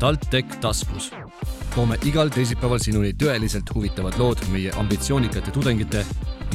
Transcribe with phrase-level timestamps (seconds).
[0.00, 1.12] TalTech taskus.
[1.74, 6.04] toome igal teisipäeval sinuni tõeliselt huvitavad lood meie ambitsioonikate tudengite,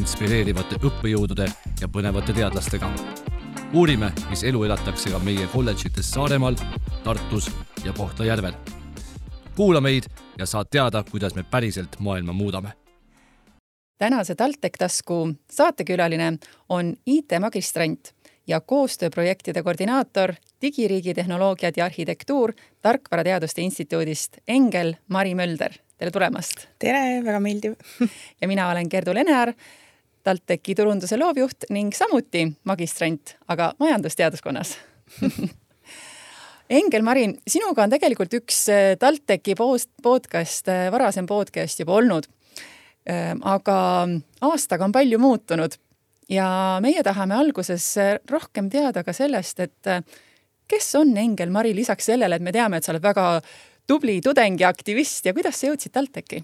[0.01, 1.45] inspireerivate õppejõudude
[1.81, 2.89] ja põnevate teadlastega.
[3.73, 6.55] uurime, mis elu elatakse ka meie kolledžites Saaremaal,
[7.03, 7.51] Tartus
[7.83, 8.53] ja Kohtla-Järvel.
[9.55, 10.09] kuula meid
[10.39, 12.73] ja saad teada, kuidas me päriselt maailma muudame
[13.97, 16.33] tänase TalTech tasku saatekülaline
[16.69, 18.15] on IT-magistrant
[18.47, 25.73] ja koostööprojektide koordinaator digiriigi tehnoloogiad ja arhitektuur Tarkvarateaduste Instituudist Engel Mari Mölder.
[25.97, 26.67] tere tulemast!
[26.79, 27.75] tere, väga meeldiv
[28.41, 29.53] ja mina olen Gerdu Lenear,
[30.23, 34.77] TalTechi turunduse loovjuht ning samuti magistrant, aga majandusteaduskonnas
[36.69, 39.53] Engel Marin, sinuga on tegelikult üks äh, TalTechi
[40.03, 42.25] podcast, äh, varasem podcast juba olnud.
[43.05, 43.75] Äh, aga
[44.41, 45.77] aastaga on palju muutunud
[46.29, 46.47] ja
[46.81, 47.85] meie tahame alguses
[48.31, 50.05] rohkem teada ka sellest, et
[50.67, 53.27] kes on Engel Mari lisaks sellele, et me teame, et sa oled väga
[53.87, 56.41] tubli tudeng ja aktivist ja kuidas sa jõudsid TalTechi?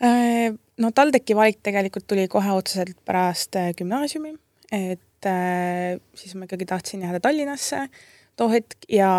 [0.00, 4.32] Äh, no TalTechi valik tegelikult tuli kohe otseselt pärast äh, gümnaasiumi,
[4.72, 7.84] et äh, siis ma ikkagi tahtsin jääda Tallinnasse
[8.40, 9.10] too hetk ja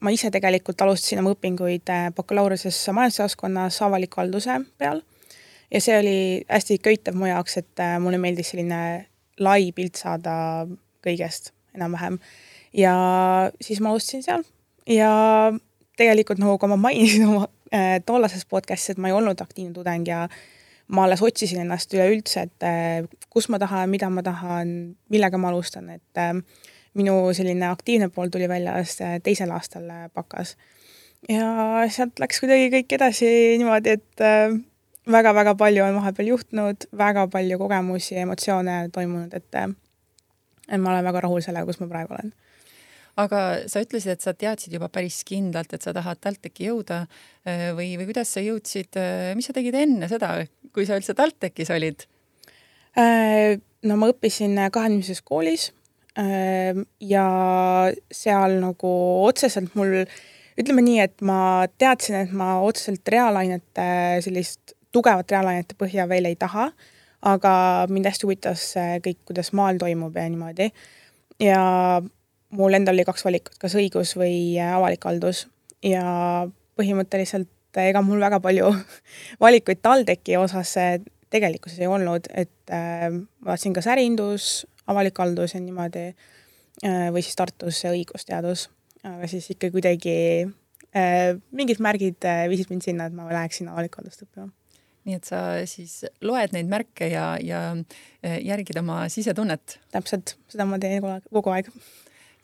[0.00, 5.02] ma ise tegelikult alustasin oma õpinguid bakalaureuse majandusjaoskonnas avaliku halduse peal
[5.70, 8.80] ja see oli hästi köitev mu jaoks, et äh, mulle meeldis selline
[9.40, 10.66] lai pilt saada
[11.04, 12.18] kõigest enam-vähem.
[12.72, 12.94] ja
[13.60, 14.44] siis ma alustasin seal
[14.88, 15.52] ja
[15.96, 20.06] tegelikult nagu ka ma mainisin oma äh, tollases podcast'is, et ma ei olnud aktiivne tudeng
[20.08, 20.28] ja
[20.88, 25.50] ma alles otsisin ennast üleüldse, et äh, kus ma tahan, mida ma tahan, millega ma
[25.52, 26.34] alustan, et äh,
[26.94, 30.56] minu selline aktiivne pool tuli välja alles äh, teisel aastal äh, bakas.
[31.28, 34.58] ja sealt läks kuidagi kõik edasi niimoodi, et äh,
[35.10, 39.60] väga-väga palju on vahepeal juhtunud, väga palju kogemusi emotsioone toimunud, et
[40.64, 42.32] et ma olen väga rahul sellega, kus ma praegu olen.
[43.16, 47.04] aga sa ütlesid, et sa teadsid juba päris kindlalt, et sa tahad TalTechi jõuda
[47.76, 48.98] või, või kuidas sa jõudsid,
[49.36, 50.32] mis sa tegid enne seda,
[50.74, 52.08] kui sa üldse TalTechis olid?
[52.98, 55.72] Äh, no ma õppisin kahenimises koolis
[56.14, 57.26] ja
[58.14, 58.90] seal nagu
[59.26, 60.04] otseselt mul
[60.60, 63.86] ütleme nii, et ma teadsin, et ma otseselt reaalainete
[64.22, 66.68] sellist tugevat reaalainete põhja veel ei taha,
[67.24, 67.54] aga
[67.90, 68.66] mind hästi huvitas
[69.04, 70.70] kõik, kuidas maal toimub ja niimoodi.
[71.42, 71.62] ja
[72.54, 75.46] mul endal oli kaks valikut, kas õigus või avalik haldus.
[75.82, 76.04] Ja
[76.78, 77.50] põhimõtteliselt
[77.82, 78.70] ega mul väga palju
[79.44, 80.76] valikuid TalTechi osas
[81.34, 83.08] tegelikkuses ei olnud, et äh,
[83.44, 88.68] vaatasin kas ärindus, avalik haldus ja niimoodi äh, või siis Tartus õigusteadus,
[89.02, 90.16] aga siis ikka kuidagi
[90.94, 94.52] äh, mingid märgid äh, viisid mind sinna, et ma läheksin avalikku haldust õppima
[95.04, 99.78] nii et sa siis loed neid märke ja, ja e, järgid oma sisetunnet.
[99.92, 101.68] täpselt, seda ma teen kogu aeg.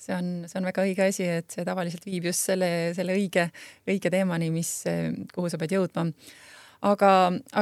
[0.01, 3.49] see on, see on väga õige asi, et see tavaliselt viib just selle, selle õige,
[3.89, 6.11] õige teemani, mis, e, kuhu sa pead jõudma.
[6.93, 7.13] aga,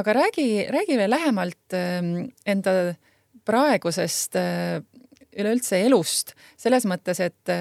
[0.01, 1.83] aga räägi, räägi veel lähemalt e,
[2.51, 2.75] enda
[3.47, 4.35] praegusest
[5.39, 7.51] üleüldse elust, selles mõttes, et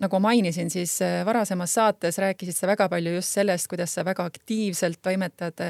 [0.00, 0.94] nagu mainisin, siis
[1.26, 5.60] varasemas saates rääkisid sa väga palju just sellest, kuidas sa väga aktiivselt toimetad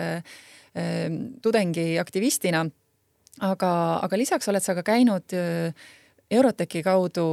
[1.42, 2.64] tudengiaktivistina.
[3.40, 3.70] aga,
[4.02, 5.74] aga lisaks oled sa ka käinud äh,
[6.30, 7.26] Eurotechi kaudu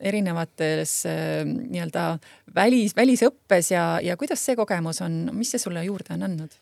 [0.00, 2.18] erinevates äh, nii-öelda
[2.54, 6.58] välis, välisõppes ja, ja kuidas see kogemus on, mis see sulle juurde on andnud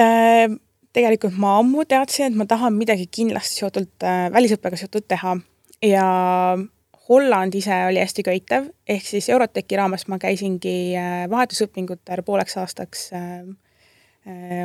[0.00, 0.48] äh,?
[0.96, 5.36] tegelikult ma ammu teadsin, et ma tahan midagi kindlasti seotult äh,, välisõppega seotud teha
[5.84, 6.08] ja
[7.08, 13.08] Holland ise oli hästi köitev, ehk siis Eurotechi raames ma käisingi äh, vahetusõpingutel pooleks aastaks
[13.16, 13.44] Äh,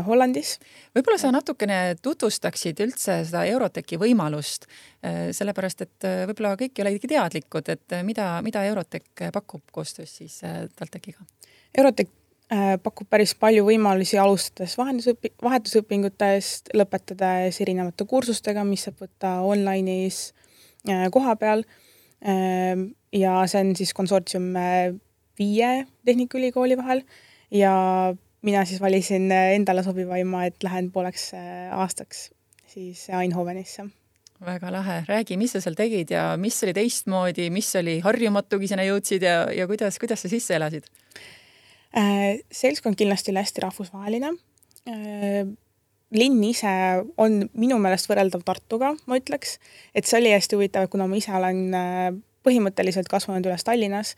[0.04, 0.58] Hollandis.
[0.96, 4.66] võib-olla sa natukene tutvustaksid üldse seda Eurotechi võimalust,
[5.06, 10.18] äh, sellepärast et äh, võib-olla kõik ei olegi teadlikud, et mida, mida Eurotech pakub koostöös
[10.18, 10.42] siis
[10.76, 11.24] TalTechiga?
[11.78, 12.12] Eurotech
[12.84, 20.34] pakub päris palju võimalusi, alustades vahendusõpi-, vahetusõpingutest, lõpetades erinevate kursustega, mis saab võtta online'is
[21.16, 21.64] koha peal.
[23.14, 24.52] ja see on siis konsortsium
[25.40, 25.72] viie
[26.06, 27.02] Tehnikaülikooli vahel
[27.52, 27.74] ja
[28.44, 32.30] mina siis valisin äh, endale sobivaima, et lähen pooleks äh, aastaks
[32.74, 33.88] siis Eindhovenisse.
[34.44, 38.68] väga lahe, räägi, mis sa seal tegid ja mis oli teistmoodi, mis oli harjumatu, kui
[38.68, 40.90] sinna jõudsid ja, ja kuidas, kuidas sa sisse elasid
[41.96, 42.42] äh,?
[42.52, 44.34] seltskond kindlasti oli hästi rahvusvaheline
[46.14, 46.74] linn ise
[47.18, 49.58] on minu meelest võrreldav Tartuga, ma ütleks,
[49.96, 51.64] et see oli hästi huvitav, kuna ma ise olen
[52.44, 54.14] põhimõtteliselt kasvanud üles Tallinnas,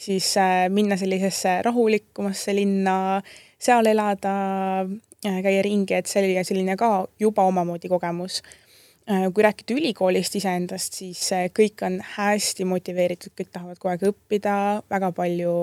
[0.00, 0.28] siis
[0.70, 3.22] minna sellisesse rahulikumasse linna
[3.60, 4.34] seal elada,
[5.26, 6.90] äh, käia ringi, et see oli selline ka
[7.20, 8.40] juba omamoodi kogemus.
[9.10, 14.06] Äh, kui rääkida ülikoolist iseendast, siis äh, kõik on hästi motiveeritud, kõik tahavad kogu aeg
[14.12, 14.54] õppida,
[14.90, 15.56] väga palju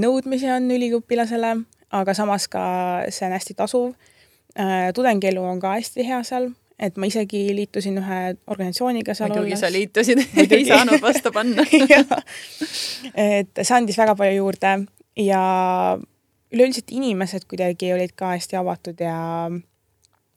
[0.00, 1.56] nõudmisi on üliõpilasele,
[1.98, 2.62] aga samas ka
[3.10, 3.92] see on hästi tasuv.
[4.94, 9.60] tudengielu on ka hästi hea seal, et ma isegi liitusin ühe organisatsiooniga seal muidugi olles.
[9.60, 10.22] sa liitusid
[10.56, 11.64] ei saanud vastu panna
[13.30, 14.72] et see andis väga palju juurde
[15.16, 15.42] ja
[16.50, 19.16] üleüldiselt inimesed kuidagi olid ka hästi avatud ja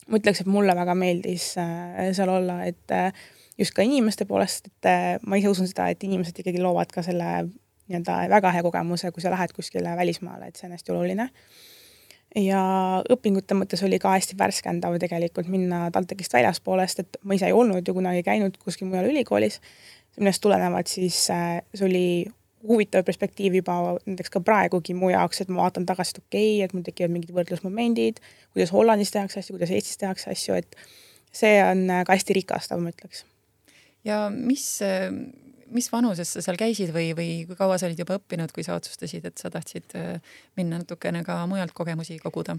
[0.08, 3.12] ma ütleks, et mulle väga meeldis äh, seal olla, et äh,
[3.58, 7.06] just ka inimeste poolest, et äh, ma ise usun seda, et inimesed ikkagi loovad ka
[7.06, 7.30] selle
[7.90, 11.30] nii-öelda väga hea kogemuse, kui sa lähed kuskile välismaale, et see on hästi oluline.
[12.40, 12.62] Ja
[13.14, 17.86] õpingute mõttes oli ka hästi värskendav tegelikult minna TalTechist väljaspoolest, et ma ise ei olnud
[17.86, 19.60] ju kunagi käinud kuskil mujal ülikoolis,
[20.18, 22.08] millest tulenevalt siis see oli
[22.68, 26.66] huvitav perspektiiv juba näiteks ka praegugi mu jaoks, et ma vaatan tagasi, et okei okay,,
[26.66, 28.22] et mul tekivad mingid võrdlusmomendid,
[28.56, 30.78] kuidas Hollandis tehakse asju, kuidas Eestis tehakse asju, et
[31.36, 33.26] see on äh, ka hästi rikastav, ma ütleks.
[34.08, 35.10] ja mis äh,
[35.74, 38.78] mis vanuses sa seal käisid või, või kui kaua sa olid juba õppinud, kui sa
[38.78, 42.58] otsustasid, et sa tahtsid äh, minna natukene ka mujalt kogemusi koguda?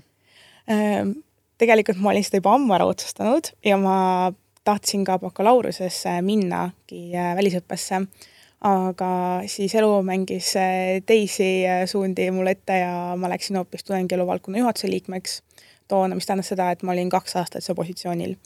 [0.70, 1.18] Ähm,
[1.60, 3.96] tegelikult ma olin seda juba ammu ära otsustanud ja ma
[4.64, 8.00] tahtsin ka bakalaureusesse minnagi välisõppesse,
[8.64, 9.10] aga
[9.50, 14.88] siis elu mängis äh, teisi suundi mulle ette ja ma läksin hoopis tudengielu valdkonna juhatuse
[14.90, 15.42] liikmeks
[15.88, 18.36] toona, mis tähendas seda, et ma olin kaks aastat seal positsioonil.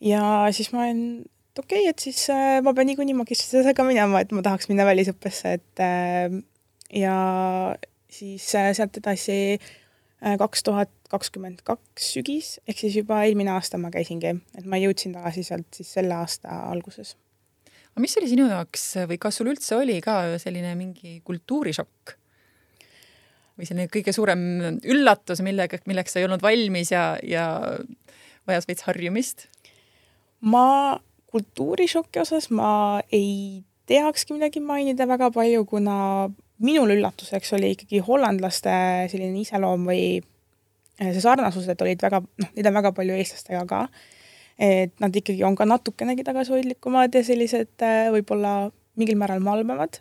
[0.00, 3.86] ja siis ma olen et okei okay,, et siis äh, ma pean niikuinii magistrisse ka
[3.86, 5.84] minema, et ma tahaks minna välisõppesse, et
[6.94, 7.16] ja
[8.10, 9.58] siis sealt edasi
[10.40, 15.14] kaks tuhat kakskümmend kaks sügis, ehk siis juba eelmine aasta ma käisingi, et ma jõudsin
[15.14, 17.14] tagasi sealt siis selle aasta alguses.
[17.94, 22.18] Aga mis oli sinu jaoks või kas sul üldse oli ka selline mingi kultuurishokk?
[23.54, 24.40] või selline kõige suurem
[24.82, 27.44] üllatus, millega, milleks sa ei olnud valmis ja, ja
[28.48, 29.46] vajas veits harjumist?
[30.44, 30.98] ma
[31.30, 35.96] kultuurishoki osas ma ei teakski midagi mainida väga palju, kuna
[36.64, 38.74] minul üllatuseks oli ikkagi hollandlaste
[39.12, 40.04] selline iseloom või
[40.98, 43.80] see sarnasused olid väga, noh, neid on väga palju eestlastega ka.
[44.58, 49.98] Et nad ikkagi on ka natukenegi tagasihoidlikumad ja sellised eh, võib-olla mingil määral malbevad.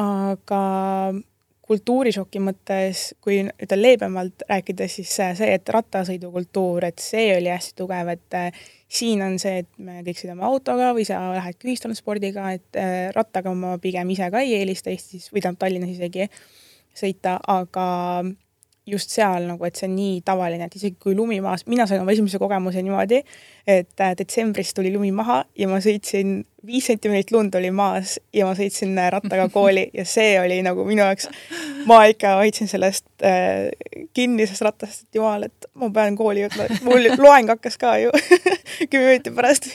[0.00, 0.60] aga
[1.70, 8.10] kultuurishoki mõttes, kui ütelda leebemalt rääkida, siis see, et rattasõidukultuur, et see oli hästi tugev,
[8.16, 12.80] et äh, siin on see, et me kõik sõidame autoga või sa lähedki ühistranspordiga, et
[12.80, 16.26] äh, rattaga ma pigem ise ka ei eelista Eestis või tähendab Tallinnas isegi
[16.96, 17.86] sõita, aga
[18.90, 22.02] just seal nagu, et see on nii tavaline, et isegi kui lumi maas, mina sain
[22.02, 23.20] oma esimese kogemuse niimoodi,
[23.68, 28.44] et äh, detsembris tuli lumi maha ja ma sõitsin, viis sentimeetrit lund oli maas ja
[28.48, 31.30] ma sõitsin äh, rattaga kooli ja see oli nagu minu jaoks,
[31.90, 33.68] ma ikka hoidsin sellest äh,
[34.16, 38.14] kinni, sellest rattast, et jumal, et ma pean kooli jõudma, mul loeng hakkas ka ju
[38.90, 39.70] kümme minutit pärast,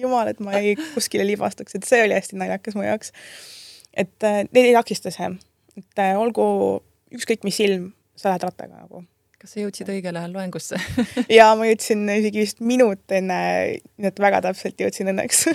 [0.00, 3.14] jumal, et ma ei kuskile libastuks, et see oli hästi naljakas mu jaoks.
[3.94, 5.32] et äh, neid ei takista see,
[5.80, 6.44] et äh, olgu
[7.14, 9.04] ükskõik mis ilm sa lähed rattaga nagu.
[9.40, 10.78] kas sa jõudsid õigel ajal loengusse?
[11.38, 13.40] Jaa, ma jõudsin isegi vist minut enne,
[13.96, 15.46] nii et väga täpselt jõudsin õnneks.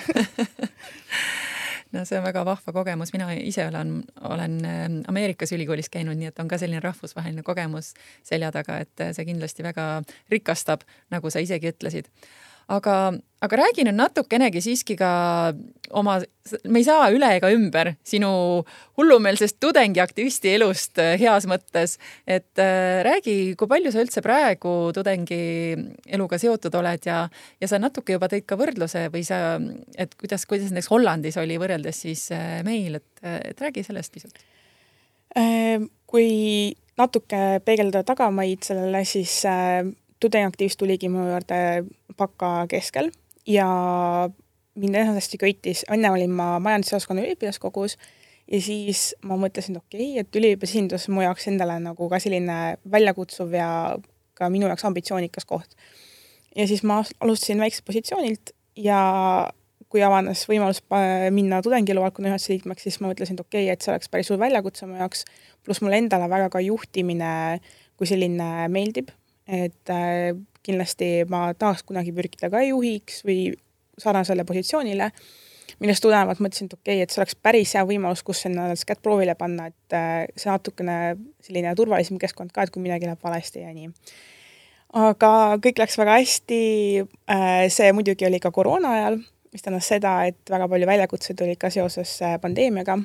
[1.96, 6.28] No see on väga vahva kogemus, mina ise olen, olen äh, Ameerikas ülikoolis käinud, nii
[6.28, 7.94] et on ka selline rahvusvaheline kogemus
[8.26, 9.86] selja taga, et see kindlasti väga
[10.34, 10.84] rikastab,
[11.14, 12.10] nagu sa isegi ütlesid
[12.72, 12.96] aga,
[13.46, 15.10] aga räägi nüüd natukenegi siiski ka
[15.96, 16.18] oma,
[16.66, 18.30] me ei saa üle ega ümber sinu
[18.98, 21.98] hullumeelsest tudengiaktivisti elust äh, heas mõttes.
[22.28, 27.26] et äh, räägi, kui palju sa üldse praegu tudengieluga seotud oled ja,
[27.62, 29.60] ja sa natuke juba tõid ka võrdluse või sa,
[29.98, 34.42] et kuidas, kuidas näiteks Hollandis oli võrreldes siis äh, meil, et, et räägi sellest pisut.
[36.08, 36.28] kui
[36.98, 39.42] natuke peegeldada tagamaid sellele, siis
[40.24, 41.86] tudengiaktivist tuligi mu juurde
[42.18, 43.12] baka keskel
[43.48, 43.68] ja
[44.76, 47.98] mind enamasti köitis, enne olin ma majandusjaoskonna üliõpilaskogus
[48.52, 52.78] ja siis ma mõtlesin, et okei okay,, et üliõpilasesindus mu jaoks endale nagu ka selline
[52.92, 53.70] väljakutsuv ja
[54.36, 55.78] ka minu jaoks ambitsioonikas koht.
[56.56, 59.00] ja siis ma alustasin väikselt positsioonilt ja
[59.90, 60.82] kui avanes võimalus
[61.32, 64.32] minna tudengielu valdkonna juhatuse liikmeks, siis ma mõtlesin, et okei okay,, et see oleks päris
[64.32, 65.24] suur väljakutse mu jaoks,
[65.64, 67.30] pluss mulle endale väga ka juhtimine
[67.96, 69.14] kui selline meeldib
[69.48, 70.36] et äh,
[70.66, 73.54] kindlasti ma tahaks kunagi pürgida ka juhiks või
[74.02, 75.12] sarnasele positsioonile,
[75.80, 79.04] millest tulenevalt mõtlesin, et okei okay,, et see oleks päris hea võimalus, kus ennast kätt
[79.06, 80.98] proovile panna, et äh, see natukene
[81.46, 83.92] selline turvalisem keskkond ka, et kui midagi läheb valesti ja nii.
[85.06, 85.32] aga
[85.64, 86.62] kõik läks väga hästi,
[87.32, 89.22] äh, see muidugi oli ka koroona ajal,
[89.54, 92.98] mis tähendas seda, et väga palju väljakutseid oli ka seoses pandeemiaga.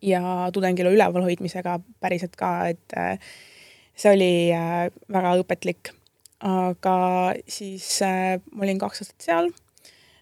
[0.00, 2.94] Ja tudengielu ülevalhoidmisega päriselt ka, et
[4.00, 5.92] see oli äh, väga õpetlik.
[6.40, 6.94] aga
[7.50, 9.50] siis äh, ma olin kaks aastat seal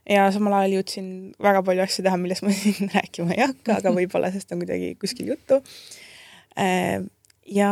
[0.09, 1.09] ja samal ajal jõudsin
[1.43, 4.95] väga palju asju teha, millest ma siin rääkima ei hakka, aga võib-olla sellest on kuidagi
[5.01, 5.61] kuskil juttu.
[7.59, 7.71] ja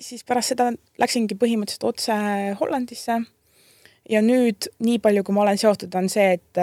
[0.00, 2.16] siis pärast seda läksingi põhimõtteliselt otse
[2.60, 3.18] Hollandisse
[4.10, 6.60] ja nüüd nii palju, kui ma olen seotud, on see, et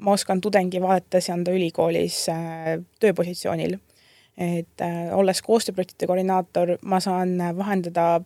[0.00, 2.26] ma oskan tudengi vaadates anda ülikoolis
[3.00, 3.78] tööpositsioonil.
[4.40, 4.82] Et
[5.12, 8.22] olles koostööprojektide koordinaator, ma saan vahendada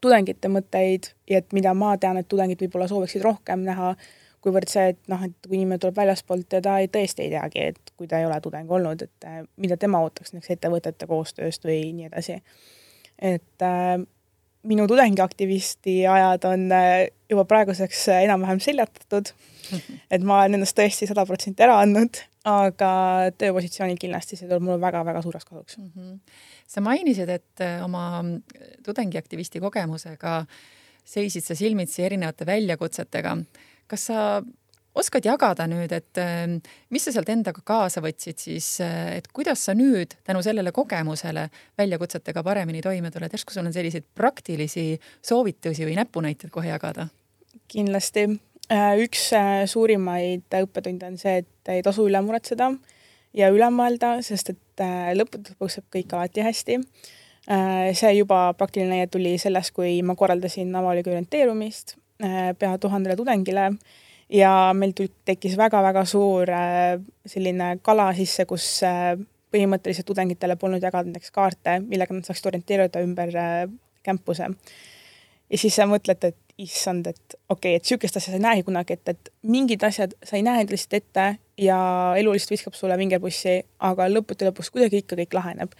[0.00, 3.94] tudengite mõtteid ja et mida ma tean, et tudengid võib-olla sooviksid rohkem näha,
[4.44, 7.66] kuivõrd see, et noh, et kui inimene tuleb väljaspoolt ja ta ei, tõesti ei teagi,
[7.72, 11.68] et kui ta ei ole tudeng olnud, et äh, mida tema ootaks näiteks ettevõtete koostööst
[11.68, 12.40] või nii edasi.
[13.20, 14.00] et äh,
[14.62, 19.32] minu tudengiaktivisti ajad on äh, juba praeguseks äh, enam-vähem seljatatud,
[20.14, 22.92] et ma olen ennast tõesti sada protsenti ära andnud, aga
[23.38, 25.90] tööpositsioonil kindlasti see tuleb mulle väga-väga suureks kasuks mm.
[25.96, 26.36] -hmm.
[26.66, 28.22] sa mainisid, et oma
[28.84, 30.46] tudengiaktivisti kogemusega
[31.04, 33.36] seisid sa silmitsi erinevate väljakutsetega
[33.90, 34.42] kas sa
[34.94, 36.58] oskad jagada nüüd, et ähm,
[36.94, 41.48] mis sa sealt endaga kaasa võtsid siis, äh, et kuidas sa nüüd tänu sellele kogemusele
[41.78, 44.92] väljakutsetega paremini toime tuled, järsku sul on selliseid praktilisi
[45.26, 47.08] soovitusi või näpunäiteid kohe jagada?
[47.70, 48.26] kindlasti.
[48.70, 52.70] Äh, üks äh, suurimaid õppetunde on see, et ei tasu üle muretseda
[53.34, 54.84] ja üle mõelda, sest et
[55.18, 56.76] lõppude lõpuks saab kõik alati hästi.
[57.98, 63.62] see juba praktiline näide tuli sellest, kui ma korraldasin avaliku orienteerumist Äh, pea tuhandele tudengile
[64.28, 64.90] ja meil
[65.24, 69.14] tekkis väga-väga suur äh, selline kala sisse, kus äh,
[69.54, 73.32] põhimõtteliselt tudengitele polnud jagada näiteks kaarte, millega nad saaksid orienteeruda ümber
[74.04, 74.50] campus'e.
[75.48, 78.66] ja siis sa mõtled, et issand, et okei okay,, et niisugust asja sa ei näegi
[78.66, 81.26] kunagi ette, et mingid asjad sa ei näe lihtsalt ette
[81.60, 81.80] ja
[82.20, 83.56] elu lihtsalt viskab sulle vingerpussi,
[83.88, 85.74] aga lõppude lõpuks kuidagi ikka kõik laheneb.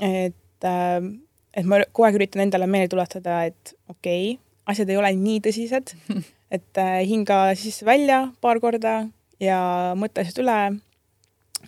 [0.00, 4.38] et, et ma kogu aeg üritan endale meelde tuletada, et okei okay,,
[4.70, 5.94] asjad ei ole nii tõsised,
[6.56, 9.02] et äh, hinga sisse-välja paar korda
[9.42, 9.60] ja
[9.98, 10.60] mõtle asjad üle.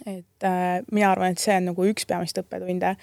[0.07, 2.97] et äh, mina arvan, et see on nagu üks peamist õppetunde.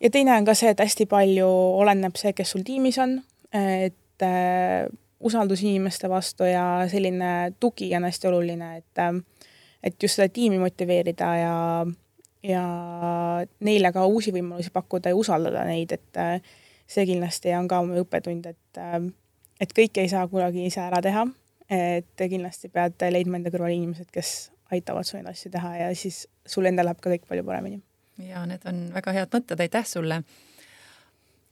[0.00, 1.48] ja teine on ka see, et hästi palju
[1.82, 3.20] oleneb see, kes sul tiimis on,
[3.52, 4.86] et äh,
[5.20, 9.04] usaldus inimeste vastu ja selline tugi on hästi oluline, et
[9.82, 11.56] et just seda tiimi motiveerida ja
[12.42, 12.62] ja
[13.60, 16.42] neile ka uusi võimalusi pakkuda ja usaldada neid, et
[16.90, 18.80] see kindlasti on ka mu õppetund, et,
[19.62, 21.26] et kõike ei saa kunagi ise ära teha.
[21.72, 26.26] et kindlasti pead leidma enda kõrval inimesed, kes aitavad sul neid asju teha ja siis
[26.46, 27.80] sul endal läheb ka kõik palju paremini.
[28.18, 30.22] ja need on väga head mõtted, aitäh sulle.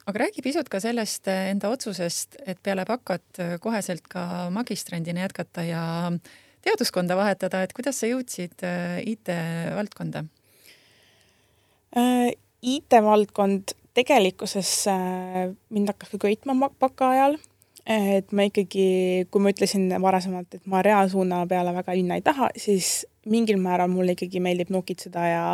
[0.05, 5.83] Aga räägi pisut ka sellest enda otsusest, et peale bakat koheselt ka magistrandina jätkata ja
[6.65, 10.23] teaduskonda vahetada, et kuidas sa jõudsid äh, IT-valdkonda?
[11.97, 12.31] Äh,
[12.61, 17.37] IT-valdkond tegelikkuses äh, mind hakkas ka köitma baka ajal,
[17.89, 22.51] et ma ikkagi, kui ma ütlesin varasemalt, et ma reaalsuuna peale väga minna ei taha,
[22.55, 25.45] siis mingil määral mulle ikkagi meeldib nokitseda ja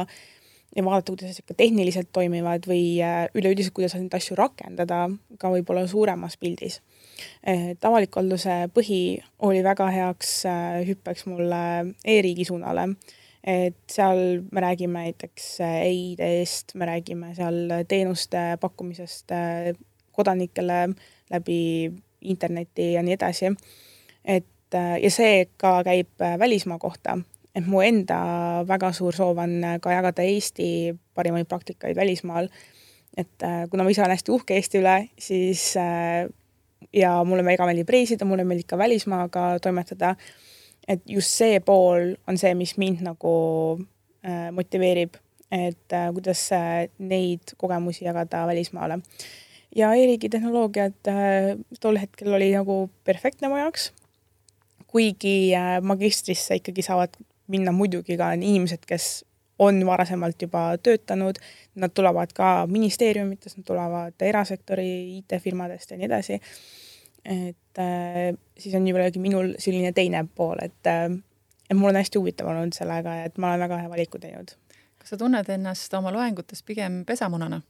[0.78, 5.08] ja vaadata, kuidas asjad ka tehniliselt toimivad või äh, üleüldiselt, kuidas neid asju rakendada
[5.42, 6.82] ka võib-olla suuremas pildis.
[7.42, 11.62] et avaliku halduse põhi oli väga heaks äh, hüppeks mulle
[12.06, 12.92] e-riigi suunale
[13.48, 19.34] et seal me räägime näiteks äh, EID-st, me räägime seal teenuste pakkumisest
[20.12, 20.90] kodanikele
[21.32, 21.62] läbi
[22.22, 23.56] interneti ja nii edasi.
[24.26, 24.46] et
[25.02, 27.18] ja see ka käib välismaa kohta,
[27.58, 28.18] et mu enda
[28.70, 32.50] väga suur soov on ka jagada Eesti parimaid praktikaid välismaal.
[33.18, 35.74] et kuna ma ise olen hästi uhke Eesti üle, siis
[36.94, 40.16] ja mulle väga meeldib reisida, mulle meeldib ka välismaaga toimetada
[40.88, 43.34] et just see pool on see, mis mind nagu
[44.26, 45.20] äh, motiveerib,
[45.52, 49.02] et äh, kuidas äh, neid kogemusi jagada välismaale.
[49.76, 53.92] ja e-riigi tehnoloogiad äh, tol hetkel oli nagu perfektne mu jaoks,
[54.88, 59.26] kuigi äh, magistrisse ikkagi saavad minna muidugi ka inimesed, kes
[59.60, 61.40] on varasemalt juba töötanud,
[61.76, 66.42] nad tulevad ka ministeeriumitest, nad tulevad erasektori IT-firmadest ja nii edasi
[67.28, 71.10] et äh, siis on jällegi minul selline teine pool, et äh,
[71.70, 74.54] et mul on hästi huvitav olnud sellega et ma olen väga hea valiku teinud.
[74.98, 77.62] kas sa tunned ennast oma loengutes pigem pesamunana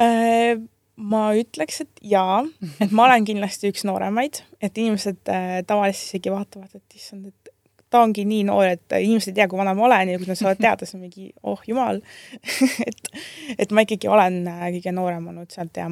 [0.00, 0.58] äh,?
[0.96, 2.40] ma ütleks, et jaa,
[2.82, 7.52] et ma olen kindlasti üks nooremaid, et inimesed äh, tavaliselt isegi vaatavad, et issand, et
[7.90, 10.38] ta ongi nii noor, et inimesed ei tea, kui vana ma olen ja kui nad
[10.38, 12.00] saavad teada, siis on mingi oh jumal.
[12.86, 13.12] Et,
[13.58, 15.90] et ma ikkagi olen äh, kõige noorem olnud sealt ja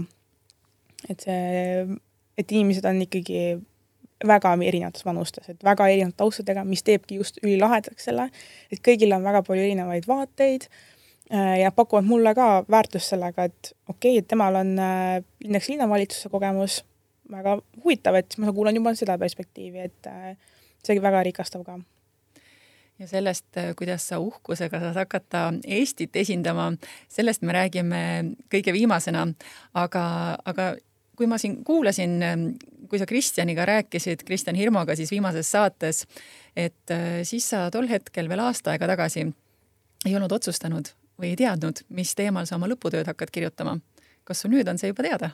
[1.08, 1.86] et see
[2.38, 3.42] et inimesed on ikkagi
[4.26, 8.28] väga erinevates vanustes, et väga erinevate taustadega, mis teebki just ülilahedaks selle,
[8.72, 13.74] et kõigil on väga palju erinevaid vaateid äh, ja pakuvad mulle ka väärtust sellega, et
[13.88, 16.82] okei okay,, et temal on äh, näiteks linnavalitsuse kogemus,
[17.30, 20.10] väga huvitav, et ma kuulan juba seda perspektiivi, et
[20.86, 21.78] see väga rikastav ka.
[22.98, 23.46] ja sellest,
[23.78, 26.72] kuidas sa uhkusega saad hakata Eestit esindama,
[27.08, 28.02] sellest me räägime
[28.52, 29.26] kõige viimasena.
[29.74, 30.04] aga,
[30.44, 30.74] aga
[31.16, 32.18] kui ma siin kuulasin,
[32.90, 36.06] kui sa Kristjaniga rääkisid, Kristjan Hirmuga siis viimases saates,
[36.56, 39.28] et siis sa tol hetkel veel aasta aega tagasi
[40.04, 43.78] ei olnud otsustanud või ei teadnud, mis teemal sa oma lõputööd hakkad kirjutama.
[44.24, 45.30] kas sul nüüd on see juba teada?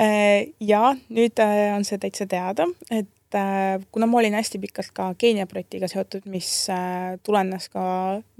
[0.00, 3.15] Äh, ja nüüd äh, on see täitsa teada, et äh,
[3.92, 6.48] kuna ma olin hästi pikalt ka Keenia projektiga seotud, mis
[7.26, 7.84] tulenes ka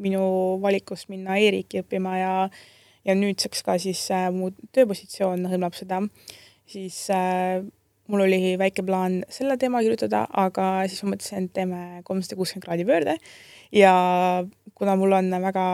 [0.03, 0.23] minu
[0.63, 2.35] valikust minna e-riiki õppima ja
[3.07, 4.01] ja nüüdseks ka siis
[4.35, 6.01] mu tööpositsioon hõlmab seda,
[6.67, 7.05] siis
[8.11, 12.67] mul oli väike plaan selle teema kirjutada, aga siis ma mõtlesin, et teeme kolmsada kuuskümmend
[12.67, 13.17] kraadi pöörde.
[13.75, 13.95] Ja
[14.75, 15.67] kuna mul on väga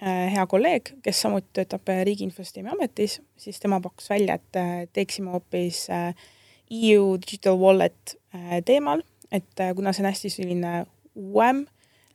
[0.00, 4.86] Äh, hea kolleeg, kes samuti töötab Riigi Infosüsteemi Ametis, siis tema pakkus välja, et äh,
[4.96, 6.14] teeksime hoopis äh,
[6.72, 8.14] EU Digital Wallet
[8.66, 10.72] teemal, et kuna see on hästi selline
[11.14, 11.64] uuem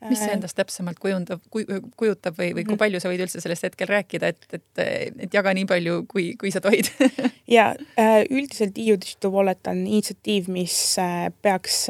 [0.10, 2.81] mis see endast täpsemalt kujundab, kujutab või, või kui mhm.
[2.81, 4.81] palju sa võid üldse sellest hetkel rääkida, et, et,
[5.25, 6.89] et jaga nii palju, kui, kui sa tohid
[7.55, 7.69] ja
[8.29, 10.77] üldiselt EU Digital Wallet on initsiatiiv, mis
[11.45, 11.86] peaks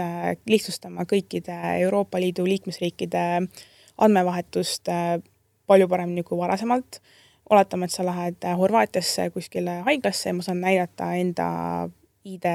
[0.49, 3.25] lihtsustama kõikide Euroopa Liidu liikmesriikide
[4.05, 4.91] andmevahetust
[5.65, 7.01] palju paremini kui varasemalt.
[7.49, 11.47] oletame, et sa lähed Horvaatiasse kuskile haiglasse ja ma saan näidata enda
[12.25, 12.45] ID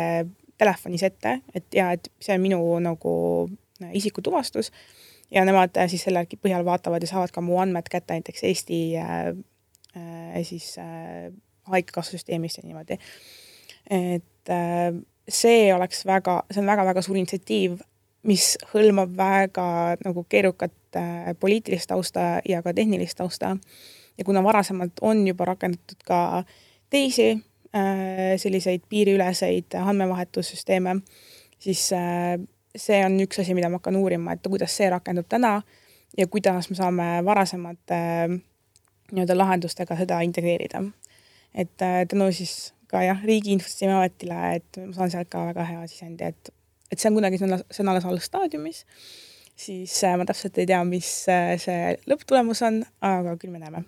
[0.61, 3.13] telefonis ette, et ja et see on minu nagu
[3.97, 4.71] isikutuvastus
[5.31, 9.31] ja nemad siis selle põhjal vaatavad ja saavad ka mu andmed kätte näiteks Eesti äh,
[9.97, 11.31] äh, siis äh,
[11.71, 12.99] haigekassasüsteemist ja niimoodi.
[13.91, 14.95] et äh,
[15.29, 17.79] see oleks väga, see on väga-väga suur initsiatiiv,
[18.27, 19.67] mis hõlmab väga
[20.05, 23.57] nagu keerukat äh, poliitilist tausta ja ka tehnilist tausta.
[24.19, 26.45] ja kuna varasemalt on juba rakendatud ka
[26.91, 30.97] teisi äh, selliseid piiriüleseid andmevahetussüsteeme,
[31.59, 32.35] siis äh,
[32.77, 35.61] see on üks asi, mida ma hakkan uurima, et kuidas see rakendub täna
[36.19, 38.39] ja kuidas me saame varasemate äh,
[39.13, 40.83] nii-öelda lahendustega seda integreerida.
[41.55, 45.65] et äh, tänu siis ka jah, Riigi Infosüsteemi Ametile, et ma saan sealt ka väga
[45.67, 46.55] hea sisendi, et
[46.91, 48.85] et see on kunagi, see on alles algstaadiumis,
[49.57, 53.87] siis äh, ma täpselt ei tea, mis äh, see lõpptulemus on, aga küll me näeme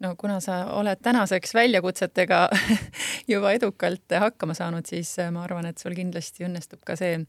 [0.00, 2.40] no kuna sa oled tänaseks väljakutsetega
[3.32, 7.20] juba edukalt hakkama saanud, siis äh, ma arvan, et sul kindlasti õnnestub ka see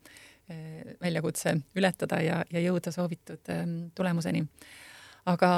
[1.03, 4.45] väljakutse ületada ja, ja jõuda soovitud ähm, tulemuseni.
[5.27, 5.49] aga,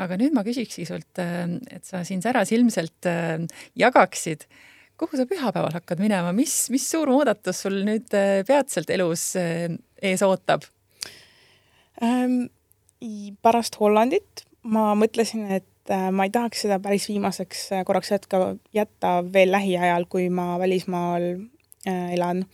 [0.00, 3.10] aga nüüd ma küsikski sult, et sa siin säras ilmselt
[3.76, 4.62] jagaksid äh,
[5.02, 9.70] kuhu sa pühapäeval hakkad minema, mis, mis suur muudatus sul nüüd äh, peatselt elus äh,
[10.02, 10.66] ees ootab
[12.02, 12.44] ähm,?
[13.42, 19.16] pärast Hollandit ma mõtlesin, et äh, ma ei tahaks seda päris viimaseks korraks jätka, jätta
[19.32, 21.28] veel lähiajal, kui ma välismaal
[21.88, 22.44] äh, elan.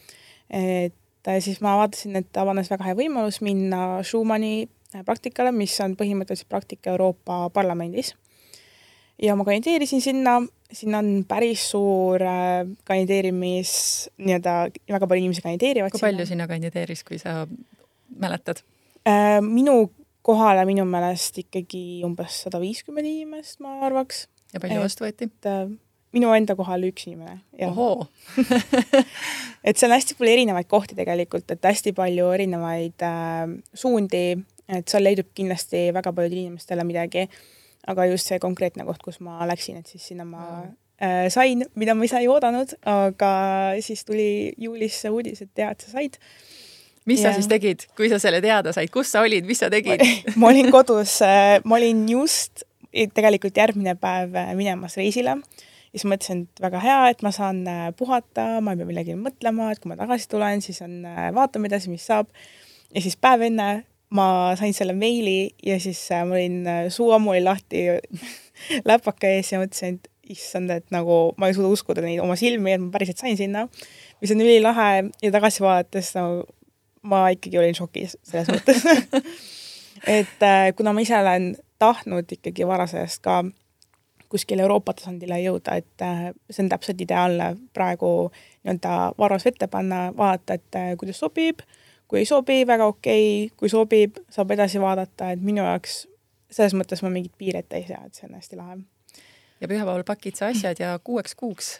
[0.51, 4.69] et äh, siis ma vaatasin, et avanes väga hea võimalus minna Schumanni
[5.05, 8.15] praktikale, mis on põhimõtteliselt praktika Euroopa Parlamendis.
[9.23, 10.41] ja ma kandideerisin sinna
[10.73, 13.71] siin on päris suur äh, kandideerimis,
[14.19, 14.57] nii-öelda
[14.93, 15.93] väga palju inimesi kandideerivad.
[15.93, 17.47] kui palju sinna kandideeris, kui sa
[18.17, 18.63] mäletad
[19.09, 19.41] äh,?
[19.45, 19.91] minu
[20.29, 24.27] kohale minu meelest ikkagi umbes sada viiskümmend inimest, ma arvaks.
[24.55, 25.31] ja palju vastu võeti?
[25.49, 25.67] Äh,
[26.17, 27.41] minu enda kohal üks inimene.
[29.67, 34.27] et see on hästi palju erinevaid kohti tegelikult, et hästi palju erinevaid äh, suundi,
[34.69, 37.39] et seal leidub kindlasti väga paljudele inimestele midagi äh,
[37.89, 40.45] aga just see konkreetne koht, kus ma läksin, et siis sinna ma
[41.01, 43.31] äh, sain, mida ma ise ei oodanud, aga
[43.85, 46.19] siis tuli juulis see uudis, et tead, sa said.
[47.09, 47.31] Mis ja...
[47.31, 50.05] sa siis tegid, kui sa selle teada said, kus sa olid, mis sa tegid?
[50.41, 55.39] Ma olin kodus äh,, ma olin just tegelikult järgmine päev äh, minemas reisile.
[55.89, 59.71] Siis mõtlesin, et väga hea, et ma saan äh, puhata, ma ei pea millegi mõtlema,
[59.73, 62.29] et kui ma tagasi tulen, siis on, äh, vaatame edasi, mis saab.
[62.95, 63.69] ja siis päev enne
[64.15, 67.85] ma sain selle meili ja siis äh, ma olin, äh, suu ammu oli lahti
[68.89, 72.75] läpaka ees ja mõtlesin, et issand, et nagu ma ei suuda uskuda neid oma silmi,
[72.75, 73.67] et ma päriselt sain sinna,
[74.21, 74.89] mis on ülilahe
[75.25, 76.45] ja tagasi vaadates nagu
[77.09, 78.85] ma ikkagi olin šokis selles mõttes
[80.19, 83.43] et äh, kuna ma ise olen tahtnud ikkagi varasest ka
[84.29, 90.09] kuskile Euroopa tasandile jõuda, et äh, see on täpselt ideaalne praegu nii-öelda varas ette panna,
[90.17, 91.65] vaadata, et äh, kuidas sobib
[92.09, 96.07] kui ei sobi, väga okei okay., kui sobib, saab edasi vaadata, et minu jaoks
[96.51, 98.79] selles mõttes ma mingit piiri ette ei sea, et see on hästi lahe.
[99.61, 101.75] ja pühapäeval pakid sa asjad ja kuueks kuuks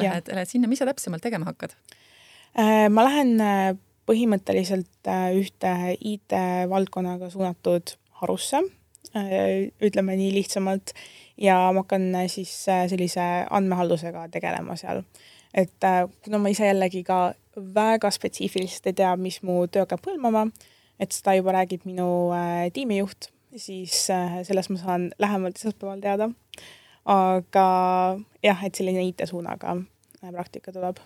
[0.00, 1.76] lähed, lähed sinna, mis sa täpsemalt tegema hakkad?
[2.90, 3.76] Ma lähen äh,
[4.10, 8.60] põhimõtteliselt äh, ühte IT-valdkonnaga suunatud harusse,
[9.80, 10.92] ütleme nii lihtsamalt,
[11.40, 15.00] ja ma hakkan siis sellise andmehaldusega tegelema seal.
[15.56, 15.86] et
[16.22, 20.46] kuna ma ise jällegi ka väga spetsiifiliselt ei tea, mis mu töö hakkab hõlmama,
[21.00, 26.30] et seda juba räägib minu äh, tiimijuht, siis äh, sellest ma saan lähemalt esmaspäeval teada.
[27.10, 27.66] aga
[28.44, 31.00] jah, et selline IT-suunaga äh, praktika tuleb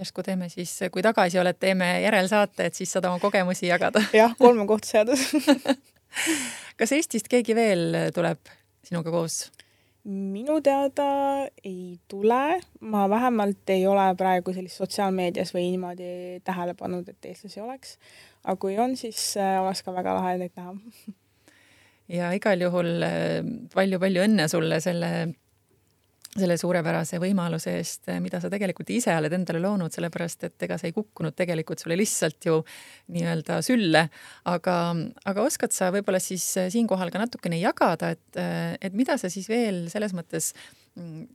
[0.00, 4.02] järsku teeme siis, kui tagasi oled, teeme järelsaate, et siis saad oma kogemusi jagada.
[4.22, 5.28] jah, kolme kohtuseadus
[6.80, 8.52] kas Eestist keegi veel tuleb
[8.86, 9.44] sinuga koos?
[10.10, 11.06] minu teada
[11.60, 17.60] ei tule, ma vähemalt ei ole praegu sellist sotsiaalmeedias või niimoodi tähele pannud, et eestlasi
[17.60, 17.98] oleks.
[18.44, 20.72] aga kui on, siis äh, oleks ka väga lahe neid näha.
[22.16, 23.04] ja igal juhul
[23.74, 25.12] palju-palju äh, õnne sulle selle
[26.30, 30.92] selle suurepärase võimaluse eest, mida sa tegelikult ise oled endale loonud, sellepärast et ega see
[30.92, 32.60] ei kukkunud tegelikult sulle lihtsalt ju
[33.10, 34.04] nii-öelda sülle.
[34.50, 34.76] aga,
[35.26, 38.38] aga oskad sa võib-olla siis siinkohal ka natukene jagada, et,
[38.78, 40.52] et mida sa siis veel selles mõttes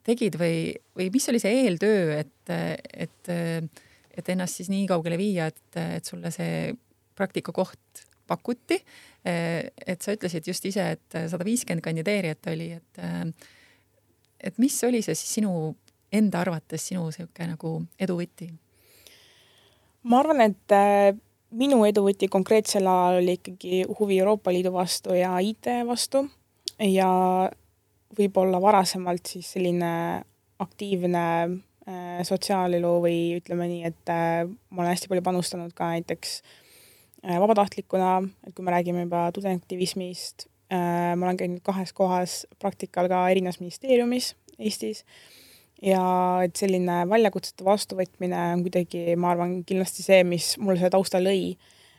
[0.07, 2.55] tegid või, või mis oli see eeltöö, et,
[3.07, 3.33] et,
[4.15, 6.71] et ennast siis nii kaugele viia, et, et sulle see
[7.15, 8.79] praktikakoht pakuti.
[9.25, 13.03] et sa ütlesid just ise, et sada viiskümmend kandideerijat oli, et
[14.45, 15.51] et mis oli see siis sinu
[16.13, 18.49] enda arvates sinu sihuke nagu eduvõti?
[20.05, 21.11] ma arvan, et äh,
[21.57, 26.25] minu eduvõti konkreetsel ajal oli ikkagi huvi Euroopa Liidu vastu ja IT vastu
[26.79, 27.09] ja
[28.15, 29.91] võib-olla varasemalt siis selline
[30.61, 36.39] aktiivne äh, sotsiaalelu või ütleme nii, et äh, ma olen hästi palju panustanud ka näiteks
[37.25, 43.61] vabatahtlikuna, et kui me räägime juba tudengiaktivismist ma olen käinud kahes kohas praktikal ka erinevas
[43.61, 45.03] ministeeriumis Eestis
[45.83, 46.01] ja
[46.45, 51.55] et selline väljakutsete vastuvõtmine on kuidagi, ma arvan, kindlasti see, mis mulle selle tausta lõi.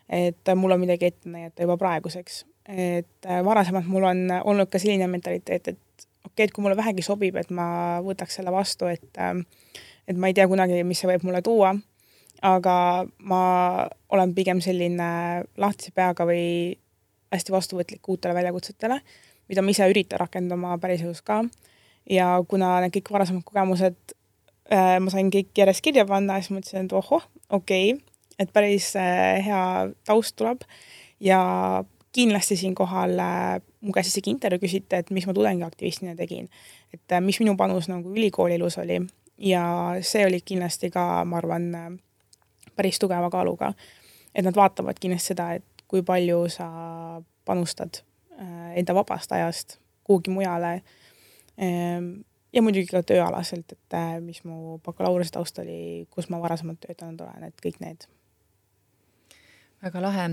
[0.09, 2.45] et mul on midagi ette näidata juba praeguseks.
[2.69, 6.77] et äh, varasemalt mul on olnud ka selline mentaliteet, et okei okay,, et kui mulle
[6.77, 9.45] vähegi sobib, et ma võtaks selle vastu, et äh,
[10.09, 11.75] et ma ei tea kunagi, mis see võib mulle tuua,
[12.43, 13.43] aga ma
[14.09, 15.09] olen pigem selline
[15.57, 16.77] lahtise peaga või
[17.35, 19.01] hästi vastuvõtlik uutele väljakutsetele,
[19.49, 21.45] mida ma ise üritan rakendama päriselus ka.
[22.11, 23.97] ja kuna need kõik varasemad kogemused
[24.71, 28.05] äh, ma sain kõik järjest kirja panna, siis mõtlesin, et ohoh, okei okay,,
[28.39, 29.63] et päris äh, hea
[30.05, 30.63] taust tuleb
[31.21, 31.85] ja
[32.17, 36.49] kindlasti siinkohal äh, mu käest isegi intervjuu küsiti, et mis ma tudengiaktivistina tegin.
[36.95, 39.01] et äh, mis minu panus nagu ülikooli elus oli
[39.39, 39.65] ja
[40.01, 41.93] see oli kindlasti ka, ma arvan äh,,
[42.77, 43.73] päris tugeva kaaluga.
[44.35, 46.69] et nad vaatavad kindlasti seda, et kui palju sa
[47.47, 48.03] panustad
[48.41, 50.83] äh, enda vabast ajast kuhugi mujale.
[51.63, 52.13] Ähm,
[52.53, 57.21] ja muidugi ka tööalaselt, et äh, mis mu bakalaureuse taust oli, kus ma varasemalt töötanud
[57.27, 58.09] olen, et kõik need.
[59.83, 60.25] väga lahe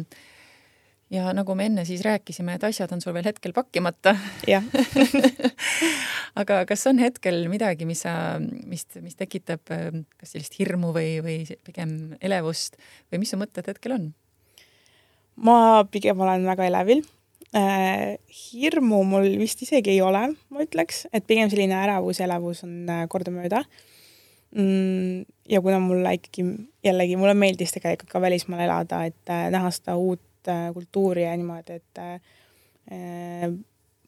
[1.14, 4.16] ja nagu me enne siis rääkisime, et asjad on sul veel hetkel pakkimata.
[4.48, 4.64] jah
[6.42, 11.38] aga kas on hetkel midagi, mis sa, mis, mis tekitab kas sellist hirmu või, või
[11.66, 12.80] pigem elevust
[13.12, 14.12] või mis su mõtted hetkel on?
[15.36, 17.04] Ma pigem olen väga elevil
[17.56, 18.18] äh,.
[18.30, 23.06] hirmu mul vist isegi ei ole, ma ütleks, et pigem selline ärevus, elevus on äh,
[23.10, 23.64] kordamööda
[24.56, 25.26] mm,.
[25.50, 26.48] ja kuna mulle ikkagi
[26.86, 30.22] jällegi, mulle meeldis tegelikult ka välismaal elada, et äh, näha seda uut
[30.74, 32.00] kultuuri ja niimoodi, et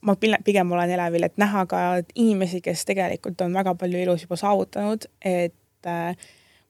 [0.04, 4.36] ma pigem olen elevil, et näha ka inimesi, kes tegelikult on väga palju elus juba
[4.42, 5.88] saavutanud, et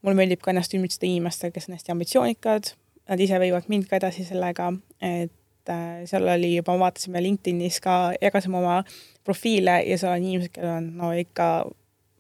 [0.06, 2.76] mulle meeldib ka ennast ümbritseda inimestega, kes on hästi ambitsioonikad,
[3.10, 8.13] nad ise viivad mind ka edasi sellega, et äh, seal oli juba, vaatasime LinkedInis ka,
[8.22, 8.80] jagasime oma
[9.26, 11.50] profiile ja seal on inimesed, kellel on no ikka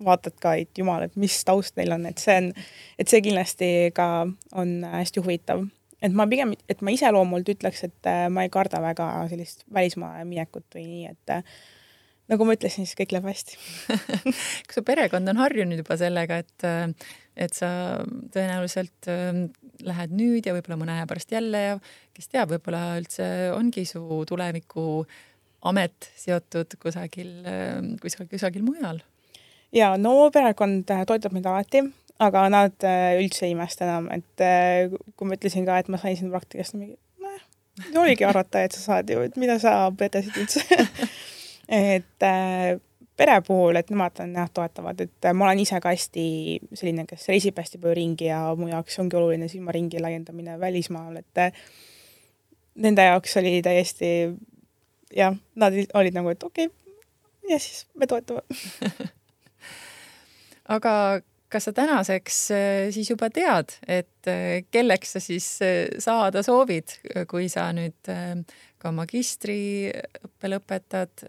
[0.05, 2.51] vaatad ka, et jumal, et mis taust neil on, et see on,
[2.99, 4.09] et see kindlasti ka
[4.53, 5.65] on hästi huvitav.
[6.03, 10.25] et ma pigem, et ma iseloomult ütleks, et äh, ma ei karda väga sellist välismaale
[10.27, 11.55] minekut või nii, et äh,
[12.31, 13.57] nagu ma ütlesin, siis kõik läheb hästi
[14.67, 16.67] kas su perekond on harjunud juba sellega, et,
[17.35, 17.69] et sa
[18.33, 19.47] tõenäoliselt ähm,
[19.83, 21.79] lähed nüüd ja võib-olla mõne aja pärast jälle ja
[22.15, 25.03] kes teab, võib-olla üldse ongi su tuleviku
[25.65, 29.01] amet seotud kusagil, ähm, kusagil, kusagil mujal?
[29.75, 31.83] ja no perekond toetab mind alati,
[32.23, 35.99] aga nad äh, üldse ei imesta enam, et äh, kui ma ütlesin ka, et ma
[36.01, 40.39] sain siin praktikast, mingi, noh, oligi arvata, et sa saad ju, et mida sa pedesid
[40.39, 40.63] üldse
[41.67, 42.77] et äh,
[43.17, 46.25] pere puhul, et nemad on jah, toetavad, et äh, ma olen ise ka hästi
[46.75, 51.43] selline, kes reisib hästi palju ringi ja mu jaoks ongi oluline silmaringi laiendamine välismaal, et
[51.43, 51.61] äh,
[52.83, 54.09] nende jaoks oli täiesti
[55.15, 56.97] jah, nad olid nagu, et okei okay,,
[57.51, 58.43] ja siis me toetame.
[60.75, 61.21] Aga
[61.53, 64.31] kas sa tänaseks äh, siis juba tead, et
[64.73, 65.47] kelleks sa siis
[66.03, 66.97] saada soovid,
[67.29, 68.11] kui sa nüüd
[68.81, 71.23] ka magistriõppe lõpetad,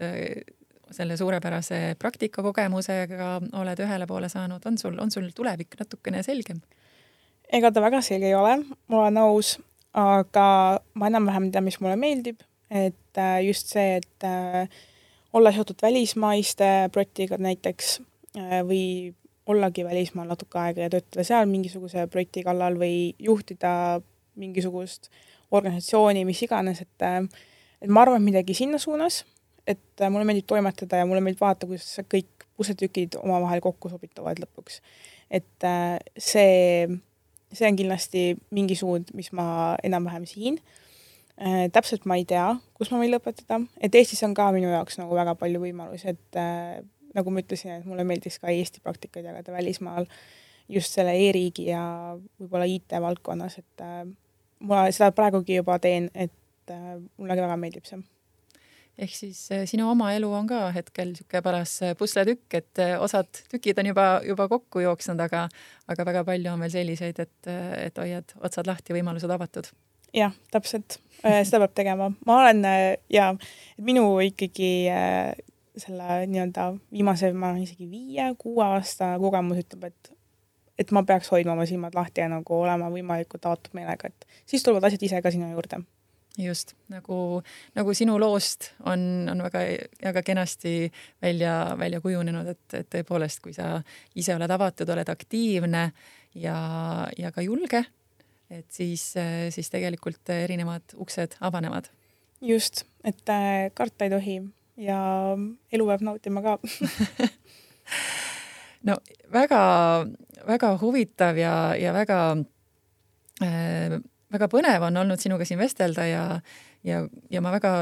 [0.91, 6.61] selle suurepärase praktikakogemusega oled ühele poole saanud, on sul, on sul tulevik natukene selgem?
[7.53, 8.57] ega ta väga selge ei ole,
[8.91, 9.53] ma olen nõus,
[9.97, 10.47] aga
[10.99, 14.67] ma enam-vähem tean, mis mulle meeldib, et äh, just see, et äh,
[15.33, 17.93] olla seotud välismaiste projektiga näiteks
[18.37, 19.13] äh, või
[19.47, 24.01] ollagi välismaal natuke aega ja töötada seal mingisuguse projekti kallal või juhtida
[24.35, 25.07] mingisugust
[25.55, 27.05] organisatsiooni, mis iganes, et
[27.77, 29.21] et ma arvan, et midagi sinna suunas,
[29.67, 34.81] et mulle meeldib toimetada ja mulle meeldib vaadata, kuidas kõik pusletükid omavahel kokku sobituvad lõpuks.
[35.29, 35.65] et
[36.17, 36.87] see,
[37.51, 38.23] see on kindlasti
[38.55, 40.59] mingi suund, mis ma enam-vähem siin
[41.41, 41.67] äh,.
[41.73, 45.15] täpselt ma ei tea, kus ma võin lõpetada, et Eestis on ka minu jaoks nagu
[45.15, 46.79] väga palju võimalusi, et äh,
[47.17, 50.07] nagu ma ütlesin, et mulle meeldiks ka Eesti praktikaid jagada välismaal
[50.69, 51.81] just selle e-riigi ja
[52.39, 54.03] võib-olla IT-valdkonnas, et äh,
[54.67, 58.01] ma seda praegugi juba teen, et äh, mulle väga meeldib see
[58.97, 62.95] ehk siis äh, sinu oma elu on ka hetkel niisugune paras äh, pusletükk, et äh,
[63.01, 65.47] osad tükid on juba, juba kokku jooksnud, aga,
[65.87, 69.69] aga väga palju on veel selliseid, et, et hoiad otsad lahti, võimalused avatud.
[70.15, 72.09] jah, täpselt, seda peab tegema.
[72.25, 72.63] ma olen
[73.13, 73.29] ja
[73.77, 74.71] minu ikkagi
[75.77, 80.13] selle nii-öelda viimase, ma isegi viie-kuue aasta kogemus ütleb, et
[80.77, 84.65] et ma peaks hoidma oma silmad lahti ja nagu olema võimalikult avatud meelega, et siis
[84.65, 85.81] tulevad asjad ise ka sinu juurde
[86.37, 87.41] just nagu,
[87.75, 89.63] nagu sinu loost on, on väga,
[90.03, 93.77] väga kenasti välja, välja kujunenud, et, et tõepoolest, kui sa
[94.15, 95.87] ise oled avatud, oled aktiivne
[96.37, 96.57] ja,
[97.17, 97.83] ja ka julge,
[98.53, 99.09] et siis,
[99.53, 101.89] siis tegelikult erinevad uksed avanevad.
[102.41, 104.37] just, et äh, karta ei tohi
[104.77, 104.99] ja
[105.73, 106.57] elu peab nautima ka
[108.87, 108.99] no
[109.33, 112.19] väga-väga huvitav ja, ja väga
[113.41, 113.97] äh,
[114.33, 116.25] väga põnev on olnud sinuga siin vestelda ja,
[116.87, 117.73] ja, ja ma väga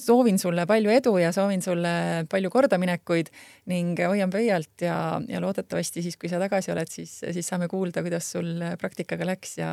[0.00, 3.28] soovin sulle palju edu ja soovin sulle palju kordaminekuid
[3.70, 8.04] ning hoian pöialt ja, ja loodetavasti siis, kui sa tagasi oled, siis, siis saame kuulda,
[8.06, 9.70] kuidas sul praktikaga läks ja,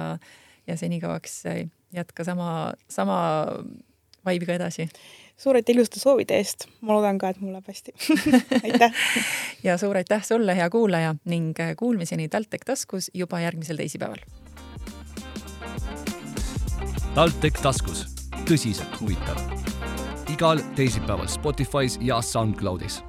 [0.68, 1.44] ja senikauaks
[1.94, 3.18] jätka sama, sama
[4.26, 4.90] vaibiga edasi.
[5.38, 7.96] suur aitäh iluste soovide eest, ma loodan ka, et mul läheb hästi
[8.68, 9.04] aitäh!
[9.64, 14.43] ja suur aitäh sulle, hea kuulaja ning kuulmiseni TalTech taskus juba järgmisel teisipäeval
[17.14, 18.08] TalTech taskus,
[18.50, 19.38] tõsiselt huvitav.
[20.34, 23.04] igal teisipäeval Spotify's ja SoundCloudis